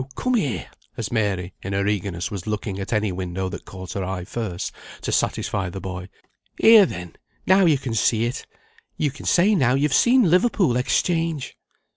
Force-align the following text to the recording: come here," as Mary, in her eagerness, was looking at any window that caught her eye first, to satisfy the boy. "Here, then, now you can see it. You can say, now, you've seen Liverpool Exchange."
come 0.15 0.33
here," 0.33 0.67
as 0.97 1.11
Mary, 1.11 1.53
in 1.61 1.73
her 1.73 1.85
eagerness, 1.85 2.31
was 2.31 2.47
looking 2.47 2.79
at 2.79 2.91
any 2.91 3.11
window 3.11 3.47
that 3.49 3.65
caught 3.65 3.93
her 3.93 4.03
eye 4.03 4.25
first, 4.25 4.71
to 4.99 5.11
satisfy 5.11 5.69
the 5.69 5.79
boy. 5.79 6.09
"Here, 6.59 6.87
then, 6.87 7.17
now 7.45 7.65
you 7.67 7.77
can 7.77 7.93
see 7.93 8.25
it. 8.25 8.47
You 8.97 9.11
can 9.11 9.27
say, 9.27 9.53
now, 9.53 9.75
you've 9.75 9.93
seen 9.93 10.31
Liverpool 10.31 10.75
Exchange." 10.75 11.55